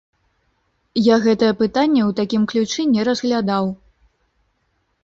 [1.07, 3.73] Я гэтае пытанне ў такім ключы не разглядаў.